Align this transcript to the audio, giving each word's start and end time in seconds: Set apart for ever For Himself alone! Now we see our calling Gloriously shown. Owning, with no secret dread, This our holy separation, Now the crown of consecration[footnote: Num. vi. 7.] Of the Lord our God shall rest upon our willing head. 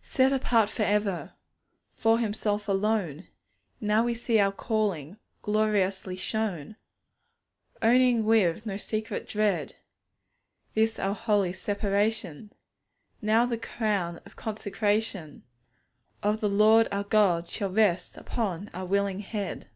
Set 0.00 0.32
apart 0.32 0.70
for 0.70 0.82
ever 0.82 1.34
For 1.90 2.18
Himself 2.18 2.68
alone! 2.68 3.26
Now 3.82 4.02
we 4.02 4.14
see 4.14 4.38
our 4.38 4.50
calling 4.50 5.18
Gloriously 5.42 6.16
shown. 6.16 6.76
Owning, 7.82 8.24
with 8.24 8.64
no 8.64 8.78
secret 8.78 9.28
dread, 9.28 9.76
This 10.72 10.98
our 10.98 11.12
holy 11.14 11.52
separation, 11.52 12.50
Now 13.20 13.44
the 13.44 13.58
crown 13.58 14.20
of 14.24 14.36
consecration[footnote: 14.36 15.42
Num. 15.42 15.42
vi. 15.42 16.30
7.] 16.30 16.32
Of 16.32 16.40
the 16.40 16.48
Lord 16.48 16.88
our 16.90 17.04
God 17.04 17.46
shall 17.46 17.68
rest 17.68 18.16
upon 18.16 18.70
our 18.72 18.86
willing 18.86 19.20
head. 19.20 19.68